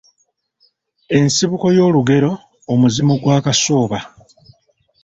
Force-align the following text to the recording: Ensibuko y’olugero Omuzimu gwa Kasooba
Ensibuko 1.17 1.65
y’olugero 1.77 2.31
Omuzimu 2.71 3.13
gwa 3.21 3.37
Kasooba 3.45 3.99